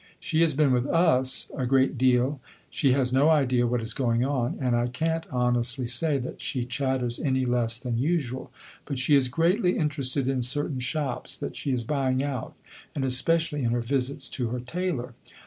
She 0.19 0.41
has 0.41 0.55
been 0.55 0.71
with 0.71 0.87
us 0.87 1.51
a 1.55 1.67
great 1.67 1.95
deal 1.95 2.41
she 2.71 2.93
has 2.93 3.13
no 3.13 3.29
idea 3.29 3.67
what 3.67 3.83
is 3.83 3.93
going 3.93 4.25
on 4.25 4.57
and 4.59 4.75
I 4.75 4.87
can't 4.87 5.27
honestly 5.29 5.85
say 5.85 6.17
that 6.17 6.41
she 6.41 6.65
chatters 6.65 7.19
any 7.19 7.45
less 7.45 7.77
than 7.77 7.99
usual. 7.99 8.49
But 8.85 8.97
she 8.97 9.15
is 9.15 9.27
greatly 9.27 9.77
interested 9.77 10.27
in 10.27 10.41
certain 10.41 10.79
shops 10.79 11.37
that 11.37 11.55
she 11.55 11.71
is 11.71 11.83
buying 11.83 12.23
out, 12.23 12.55
and 12.95 13.05
especially 13.05 13.61
in 13.63 13.73
her 13.73 13.81
visits 13.81 14.27
to 14.29 14.47
her 14.47 14.59
tailor. 14.59 15.13